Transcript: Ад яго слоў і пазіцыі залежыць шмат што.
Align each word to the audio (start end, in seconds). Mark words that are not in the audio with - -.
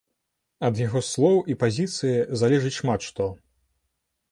Ад 0.67 0.79
яго 0.87 1.01
слоў 1.09 1.37
і 1.55 1.57
пазіцыі 1.65 2.27
залежыць 2.43 2.75
шмат 2.81 3.01
што. 3.11 3.31